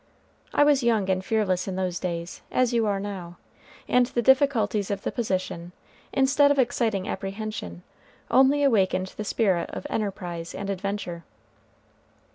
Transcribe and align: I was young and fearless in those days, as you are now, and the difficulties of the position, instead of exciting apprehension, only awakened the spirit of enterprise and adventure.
I 0.51 0.63
was 0.63 0.81
young 0.81 1.11
and 1.11 1.23
fearless 1.23 1.67
in 1.67 1.75
those 1.75 1.99
days, 1.99 2.41
as 2.51 2.73
you 2.73 2.87
are 2.87 2.99
now, 2.99 3.37
and 3.87 4.07
the 4.07 4.23
difficulties 4.23 4.89
of 4.89 5.03
the 5.03 5.11
position, 5.11 5.73
instead 6.11 6.49
of 6.49 6.57
exciting 6.57 7.07
apprehension, 7.07 7.83
only 8.31 8.63
awakened 8.63 9.13
the 9.15 9.23
spirit 9.23 9.69
of 9.69 9.85
enterprise 9.91 10.55
and 10.55 10.71
adventure. 10.71 11.23